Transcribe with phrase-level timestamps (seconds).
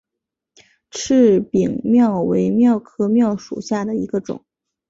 [0.89, 4.43] 翅柄蓼为蓼科蓼属下的一个种。